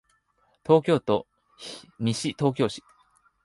[0.63, 1.27] 東京都
[1.99, 2.83] 西東京市